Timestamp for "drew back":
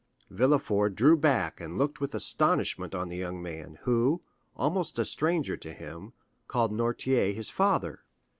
0.95-1.61